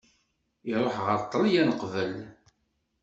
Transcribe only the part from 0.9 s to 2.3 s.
ɣer Ṭṭelyan uqbel.